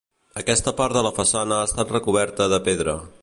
[0.41, 2.97] Aquesta part de la façana ha estat recoberta de pedra.